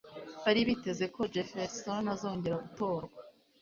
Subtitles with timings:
[0.43, 3.19] Bari biteze ko Jefferson azongera gutorwa